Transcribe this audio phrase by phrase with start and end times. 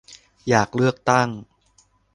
[0.49, 1.29] อยากเลือกตั้ง